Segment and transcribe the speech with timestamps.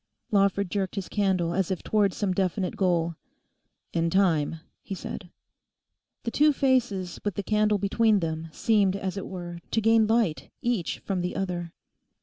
[0.31, 3.13] Lawford jerked his candle as if towards some definite goal.
[3.93, 5.29] 'In time,' he said.
[6.23, 10.49] The two faces with the candle between them seemed as it were to gain light
[10.63, 11.71] each from the other.